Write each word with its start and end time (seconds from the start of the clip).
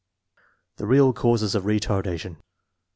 The 0.77 0.87
real 0.87 1.13
cause 1.13 1.53
of 1.53 1.63
retardation. 1.65 2.37